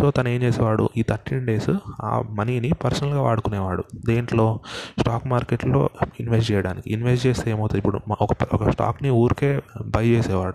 సో 0.01 0.11
తను 0.11 0.29
ఏం 0.29 0.43
చేసేవాడు? 0.43 0.91
ఈ 0.97 1.03
థర్టీన్ 1.03 1.47
డేస్ 1.47 1.71
ఆ 2.03 2.23
మనీని 2.31 2.73
పర్సనల్గా 2.73 3.21
వాడుకునేవాడు. 3.21 3.85
దేంట్లో? 4.07 4.61
స్టాక్ 5.01 5.27
మార్కెట్లో 5.27 5.91
ఇన్వెస్ట్ 6.21 6.53
చేయడానికి. 6.53 6.93
ఇన్వెస్ట్ 6.93 7.27
చేస్తే 7.27 7.51
ఏమవుతుంది? 7.51 7.79
ఇప్పుడు 7.79 8.01
ఒక 8.21 8.37
ఒక 8.53 8.69
స్టాక్ని 8.71 9.11
ఊరికే 9.11 9.61
బై 9.87 10.07
చేసేవాడు. 10.09 10.52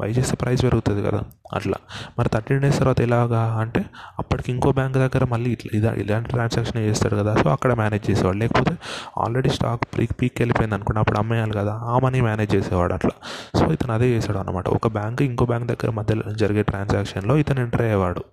బై 0.00 0.10
చేస్తే 0.10 0.36
ప్రైస్ 0.36 0.62
పెరుగుతుంది 0.62 1.02
కదా? 1.02 1.20
అట్లా. 1.54 1.74
మరి 2.18 2.28
థర్టీన్ 2.28 2.60
డేస్ 2.60 2.78
తర్వాత 2.78 3.00
ఎలాగా 3.00 3.58
అంటే 3.60 3.84
అప్పటికి 4.18 4.52
ఇంకో 4.52 4.72
బ్యాంక్ 4.72 4.96
దగ్గర 4.96 5.24
మళ్ళీ 5.24 5.50
ఇట్లా 5.50 5.92
ఇలాంటి 5.92 6.28
ట్రాన్సాక్షన్ 6.28 6.82
చేస్తాడు 6.82 7.16
కదా. 7.16 7.34
సో 7.34 7.50
అక్కడ 7.50 7.74
మేనేజ్ 7.74 8.10
చేసేవాడు. 8.10 8.36
లేకపోతే 8.36 8.78
ఆల్రెడీ 9.18 9.48
స్టాక్ 9.48 9.98
పీక్ 9.98 10.12
పీక్ 10.22 10.34
వెళ్ళిపోయింది 10.40 10.74
అనుకోండి. 10.74 11.00
అప్పుడు 11.00 11.18
అమ్మేయాలి 11.18 11.52
కదా. 11.52 11.74
ఆ 11.74 11.98
మనీ 11.98 12.20
మేనేజ్ 12.20 12.54
చేసేవాడు 12.54 12.94
అట్లా. 12.94 13.10
సో 13.60 13.72
ఇతను 13.72 13.92
అదే 13.92 14.08
చేశాడు 14.08 14.38
అనమాట 14.38 14.68
ఒక 14.68 14.88
బ్యాంక్ 14.88 15.22
ఇంకో 15.22 15.46
బ్యాంక్ 15.46 15.66
దగ్గర 15.66 15.90
మధ్యలో 15.90 16.34
జరిగే 16.34 16.62
ట్రాన్సాక్షన్లో 16.62 17.36
ఇతను 17.36 17.60
ఎంటర్ 17.60 17.82
అయ్యేవాడు. 17.82 18.24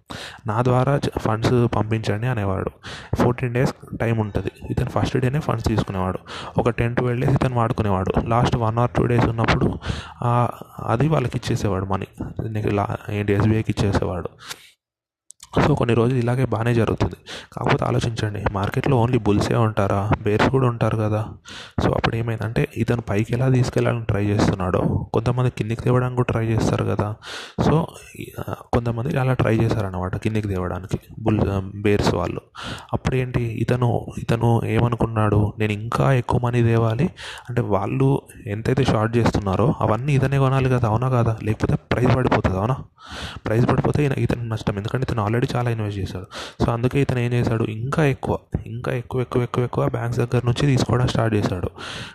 నా 0.47 0.61
ద్వారా 0.61 0.99
ఫండ్స్ 1.19 1.75
పంపించండి 1.75 2.27
అనేవాడు. 2.27 2.69
ఫోర్టీన్ 3.15 3.53
డేస్ 3.53 3.97
టైం 3.97 4.17
ఉంటుంది. 4.17 4.51
ఇతను 4.71 4.89
ఫస్ట్ 4.89 5.17
డేనే 5.17 5.39
ఫండ్స్ 5.39 5.67
తీసుకునేవాడు. 5.67 6.19
ఒక 6.57 6.69
టెన్ 6.69 6.95
ట్వెల్వ్ 6.95 7.21
డేస్ 7.21 7.33
ఇతను 7.33 7.55
వాడుకునేవాడు. 7.55 8.13
Last 8.27 8.55
one 8.57 8.77
or 8.77 8.89
two 8.89 9.05
days 9.05 9.25
ఉన్నప్పుడు 9.25 9.79
అది 10.99 11.09
వాళ్ళకి 11.09 11.37
ఇచ్చేసేవాడు 11.37 11.85
మనీ. 11.85 12.07
లా 12.71 12.97
ఏంటి 13.09 13.33
ఎస్బీఐకి 13.33 13.75
ఇచ్చేసేవాడు. 13.77 14.29
సో 15.65 15.75
కొన్ని 15.75 15.95
రోజులు 15.95 16.19
ఇలాగే 16.19 16.45
బాగానే 16.45 16.73
జరుగుతుంది. 16.73 17.15
కాకపోతే 17.53 17.85
ఆలోచించండి 17.85 18.43
మార్కెట్లో 18.51 18.97
ఓన్లీ 18.97 19.17
బుల్సే 19.17 19.55
ఉంటారా? 19.55 20.09
బేర్స్ 20.21 20.49
కూడా 20.49 20.67
ఉంటారు 20.67 20.97
కదా. 20.97 21.25
సో 21.83 21.91
అప్పుడు 21.91 22.15
ఏమైందంటే 22.15 22.67
ఇతను 22.77 23.01
పైకి 23.01 23.33
ఎలా 23.33 23.49
తీసుకెళ్ళాలని 23.49 24.05
ట్రై 24.05 24.25
చేస్తున్నాడో 24.25 24.81
కొంతమంది 25.13 25.49
కిందికి 25.49 25.81
తేవడానికి 25.81 26.15
కూడా 26.15 26.31
ట్రై 26.31 26.45
చేస్తారు 26.45 26.85
కదా. 26.85 27.15
సో 27.65 27.87
కొంతమంది 28.73 29.19
అలా 29.19 29.33
ట్రై 29.33 29.57
చేశారనమాట 29.57 30.15
కిందికి 30.17 30.47
తేవడానికి 30.47 30.99
బుల్ 31.19 31.39
బేర్స్ 31.81 32.13
వాళ్ళు. 32.15 32.41
అప్పుడు 32.93 33.15
ఏంటి 33.15 33.43
ఇతను 33.43 34.05
ఇతను 34.17 34.61
ఏమనుకున్నాడు? 34.65 35.53
నేను 35.59 35.71
ఇంకా 35.71 36.13
ఎక్కువ 36.13 36.39
మనీ 36.43 36.63
తేవాలి? 36.63 37.09
అంటే 37.49 37.61
వాళ్ళు 37.61 38.21
ఎంతైతే 38.47 38.83
షార్ట్ 38.83 39.17
చేస్తున్నారో 39.17 39.73
అవన్నీ 39.81 40.13
ఇతనే 40.15 40.39
కొనాలి 40.39 40.69
కదా 40.69 40.87
అవునా 40.87 41.09
కదా? 41.09 41.37
లేకపోతే 41.43 41.75
ప్రైస్ 41.91 42.15
పడిపోతుంది 42.15 42.57
అవునా? 42.57 42.75
ప్రైస్ 43.45 43.69
పడిపోతే 43.69 44.05
ఇతను 44.17 44.43
నష్టం. 44.47 44.77
ఎందుకంటే 44.77 45.05
ఇతను 45.09 45.23
ఆల్రెడీ 45.23 45.38
చాలా 45.55 45.69
ఇన్వెస్ట్ 45.69 45.99
చేశాడు. 45.99 46.25
సో 46.65 46.71
అందుకే 46.71 47.01
ఇతను 47.01 47.19
ఏం 47.19 47.33
చేశాడు? 47.33 47.63
ఇంకా 47.63 48.05
ఎక్కువ 48.05 48.37
ఇంకా 48.65 48.91
ఎక్కువ 48.91 49.21
ఎక్కువ 49.21 49.43
ఎక్కువ 49.43 49.63
ఎక్కువ 49.63 49.89
బ్యాంక్స్ 49.89 50.19
దగ్గర 50.19 50.41
నుంచి 50.45 50.65
తీసుకోవడం 50.65 51.07
స్టార్ట్ 51.07 51.35
చేశాడు. 51.35 51.69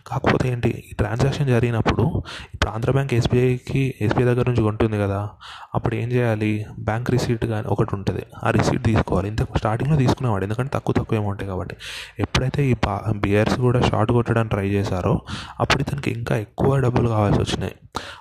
కాకపోతే 0.07 0.49
ఏంటి? 0.49 0.85
ఈ 0.93 0.95
ట్రాన్సాక్షన్ 0.95 1.47
జరిగినప్పుడు 1.47 2.23
ఇప్పుడు 2.55 2.71
ఆంధ్ర 2.71 2.91
బ్యాంక్ 2.91 3.15
ఎస్బీఐకి 3.15 3.95
ఎస్బీఐ 4.01 4.27
దగ్గర 4.27 4.45
నుంచి 4.49 4.63
కొంటుంది 4.63 4.99
కదా 4.99 5.31
అప్పుడు 5.75 5.95
ఏం 5.95 6.13
చేయాలి? 6.13 6.67
బ్యాంక్ 6.79 7.11
రిసీట్ 7.11 7.45
కానీ 7.45 7.69
ఒకటి 7.69 7.95
ఉంటుంది. 7.95 8.23
ఆ 8.45 8.51
రిసీట్ 8.51 8.85
తీసుకోవాలి. 8.85 9.29
ఇంత 9.29 9.43
స్టార్టింగ్లో 9.43 9.97
తీసుకునేవాడు. 9.99 10.45
ఎందుకంటే 10.45 10.71
తక్కువ 10.75 10.95
తక్కువ 10.99 11.19
అమౌంట్ 11.19 11.45
కాబట్టి. 11.45 11.77
ఎప్పుడైతే 12.19 12.67
ఈ 12.67 12.75
బా 12.75 13.01
బియర్స్ 13.17 13.59
కూడా 13.59 13.81
షార్ట్ 13.81 14.13
కొట్టడానికి 14.13 14.55
ట్రై 14.55 14.69
చేశారో 14.69 15.21
అప్పుడు 15.61 15.83
ఇతనికి 15.83 16.11
ఇంకా 16.11 16.37
ఎక్కువ 16.37 16.81
డబ్బులు 16.81 17.09
కావాల్సి 17.09 17.41
వచ్చినాయి. 17.41 17.75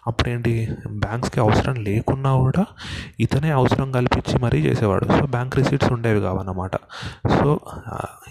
అప్పుడేంటి? 0.08 0.70
బ్యాంక్స్కి 0.88 1.40
అవసరం 1.40 1.76
లేకున్నా 1.76 2.38
కూడా 2.38 2.66
ఇతనే 3.20 3.52
అవసరం 3.52 3.92
కల్పించి 3.92 4.40
మరీ 4.40 4.60
చేసేవాడు. 4.60 4.93
సో 5.00 5.26
బ్యాంక్ 5.26 5.56
రిసీట్స్ 5.56 5.92
ఉండేవి 5.94 6.20
కావన్నమాట. 6.20 6.76
సో 7.30 7.60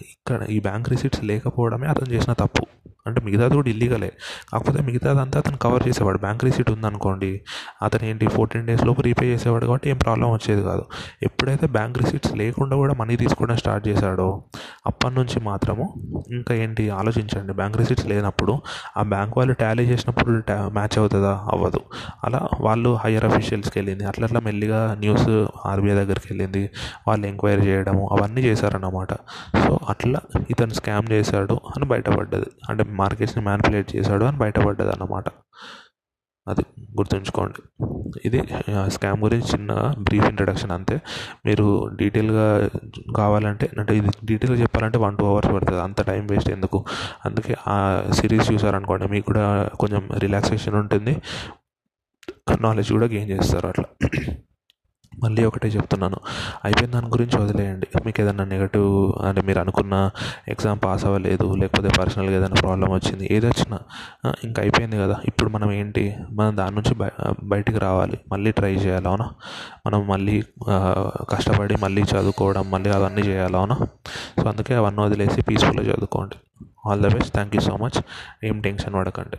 ఇక్కడ 0.02 0.42
ఈ 0.42 0.60
బ్యాంక్ 0.60 0.88
రిసీట్స్ 0.88 1.24
లేకపోవడమే 1.24 1.86
అతను 1.86 2.12
చేసిన 2.12 2.32
తప్పు. 2.32 2.66
అంటే 3.06 3.20
మిగతాది 3.20 3.54
కూడా 3.54 3.70
ఇల్లీగలే 3.70 4.12
కాకపోతే 4.52 4.82
మిగతాదంతా 4.82 5.38
అతను 5.38 5.56
కవర్ 5.56 5.88
చేసేవాడు. 5.88 6.18
బ్యాంక్ 6.18 6.44
రిసీట్ 6.44 6.70
ఉందనుకోండి 6.70 7.40
అతను 7.82 8.08
ఏంటి 8.08 8.26
ఫోర్టీన్ 8.28 8.66
డేస్ 8.66 8.84
లోపు 8.84 9.00
రీపే 9.00 9.26
చేసేవాడు 9.26 9.66
కాబట్టి 9.66 9.90
ఏం 9.90 9.96
ప్రాబ్లం 9.96 10.32
వచ్చేది 10.32 10.62
కాదు. 10.62 10.84
ఎప్పుడైతే 11.22 11.66
బ్యాంక్ 11.66 11.98
రిసీట్స్ 11.98 12.36
లేకుండా 12.36 12.76
కూడా 12.76 12.94
మనీ 12.94 13.16
తీసుకోవడం 13.16 13.56
స్టార్ట్ 13.56 13.88
చేశాడో 13.88 14.44
అప్పటి 14.86 15.14
నుంచి 15.14 15.40
మాత్రము 15.40 15.94
ఇంకా 16.30 16.54
ఏంటి 16.54 16.90
ఆలోచించండి. 16.90 17.52
బ్యాంక్ 17.52 17.76
రిసీట్స్ 17.76 18.06
లేనప్పుడు 18.06 18.60
ఆ 18.96 19.02
బ్యాంక్ 19.02 19.38
వాళ్ళు 19.38 19.54
టాలీ 19.54 19.84
చేసినప్పుడు 19.84 20.30
మ్యాచ్ 20.52 20.98
అవుతుందా? 20.98 21.32
అవ్వదు. 21.52 21.80
అలా 22.24 22.48
వాళ్ళు 22.60 22.98
హయ్యర్ 23.04 23.24
అఫీషియల్స్కి 23.24 23.78
వెళ్ళింది. 23.78 24.04
అట్లా 24.04 24.24
అట్లా 24.24 24.40
మెల్లిగా 24.40 24.94
న్యూస్ 24.98 25.28
ఆర్బీఐ 25.66 25.94
దగ్గరికి 25.94 26.28
వెళ్ళింది. 26.30 26.70
వాళ్ళు 27.08 27.26
ఎంక్వైరీ 27.26 27.62
చేయడము 27.62 28.08
అవన్నీ 28.12 28.40
చేశారన్నమాట. 28.40 29.12
సో 29.64 29.78
అట్లా 29.88 30.20
ఇతను 30.50 30.72
స్కామ్ 30.72 31.12
చేశాడు 31.12 31.54
అని 31.76 31.84
బయటపడ్డది. 31.86 32.46
అంటే 32.68 32.84
మార్కెట్స్ని 32.92 33.44
మ్యానిపులేట్ 33.44 33.96
చేశాడు 33.96 34.24
అని 34.24 34.38
బయటపడ్డది 34.38 34.90
అన్నమాట 34.90 35.24
అది 36.48 36.62
గుర్తుంచుకోండి. 36.80 37.88
ఇది 38.24 38.42
స్కామ్ 38.86 39.22
గురించి 39.22 39.46
చిన్న 39.52 39.94
బ్రీఫ్ 39.98 40.26
ఇంట్రడక్షన్ 40.26 40.70
అంతే. 40.70 41.00
మీరు 41.46 41.90
డీటెయిల్గా 41.96 42.70
కావాలంటే 43.16 43.70
అంటే 43.78 43.96
ఇది 43.96 44.10
డీటెయిల్గా 44.24 44.62
చెప్పాలంటే 44.62 44.98
వన్ 44.98 45.18
టూ 45.18 45.24
అవర్స్ 45.26 45.52
పడుతుంది. 45.52 45.80
అంత 45.80 46.02
టైం 46.02 46.26
వేస్ట్ 46.26 46.50
ఎందుకు? 46.50 46.84
అందుకే 47.24 47.56
ఆ 47.68 47.76
సిరీస్ 48.10 48.52
చూసారనుకోండి 48.52 49.08
మీకు 49.08 49.26
కూడా 49.26 49.70
కొంచెం 49.80 50.08
రిలాక్సేషన్ 50.18 50.74
ఉంటుంది. 50.74 51.16
నాలెడ్జ్ 52.60 52.92
కూడా 52.92 53.06
గెయిన్ 53.06 53.30
చేస్తారు 53.30 53.66
అట్లా. 53.66 53.86
మళ్ళీ 55.22 55.44
ఒకటే 55.44 55.68
చెప్తున్నాను. 55.68 56.18
అయిపోయిన 56.64 56.90
దాని 56.92 57.06
గురించి 57.06 57.36
వదిలేయండి. 57.42 57.86
మీకు 58.06 58.20
ఏదైనా 58.22 58.44
నెగటివ్ 58.44 58.90
అంటే 59.26 59.40
మీరు 59.48 59.60
అనుకున్న 59.60 60.10
ఎగ్జామ్ 60.48 60.80
పాస్ 60.84 61.04
అవ్వలేదు 61.04 61.46
లేకపోతే 61.54 61.90
పర్సనల్గా 61.98 62.36
ఏదైనా 62.36 62.58
ప్రాబ్లం 62.60 62.90
వచ్చింది 62.92 63.28
ఏది 63.30 63.46
వచ్చినా 63.46 63.78
ఇంకా 64.44 64.62
అయిపోయింది 64.62 64.96
కదా. 64.96 65.16
ఇప్పుడు 65.24 65.50
మనం 65.50 65.72
ఏంటి? 65.72 66.04
మనం 66.32 66.56
దాని 66.56 66.74
నుంచి 66.74 66.94
బయ 66.94 67.10
బయటికి 67.42 67.78
రావాలి. 67.78 68.18
మళ్ళీ 68.32 68.52
ట్రై 68.52 68.72
చేయాలి 68.74 69.08
అవునా? 69.08 69.28
మనం 69.86 70.06
మళ్ళీ 70.08 70.36
కష్టపడి 71.30 71.76
మళ్ళీ 71.82 72.02
చదువుకోవడం 72.02 72.70
మళ్ళీ 72.70 72.90
అవన్నీ 72.90 73.22
చేయాలి 73.22 73.56
అవునా? 73.56 73.76
సో 74.42 74.48
అందుకే 74.48 74.74
అవన్నీ 74.74 75.02
వదిలేసి 75.02 75.42
పీస్ఫుల్గా 75.42 75.86
చదువుకోండి. 75.86 76.36
All 76.90 77.02
the 77.02 77.08
best 77.14 77.32
thank 77.32 77.54
you 77.56 77.60
so 77.60 77.76
much 77.76 77.98
ఏం 78.44 78.60
టెన్షన్ 78.60 78.94
పడకండి. 78.94 79.38